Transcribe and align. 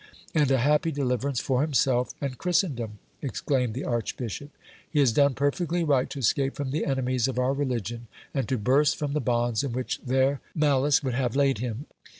And 0.33 0.49
a 0.49 0.57
happy 0.57 0.91
deliverance 0.91 1.39
for 1.39 1.61
himself 1.61 2.11
and 2.19 2.39
Chris 2.39 2.63
tendom! 2.63 2.93
exclaimed 3.21 3.75
the 3.75 3.83
archbishop. 3.85 4.49
He 4.89 4.99
has 4.99 5.11
done 5.11 5.35
perfectly 5.35 5.83
right 5.83 6.09
to 6.09 6.17
escape 6.17 6.55
from 6.55 6.71
the 6.71 6.85
enemies 6.87 7.27
of 7.27 7.37
our 7.37 7.53
religion, 7.53 8.07
and 8.33 8.49
to 8.49 8.57
burst 8.57 8.95
from 8.97 9.13
the 9.13 9.21
bonds 9.21 9.63
in 9.63 9.73
which 9.73 9.99
their 10.03 10.41
malice 10.55 11.03
would 11.03 11.13
have 11.13 11.35
laid 11.35 11.59
him. 11.59 11.85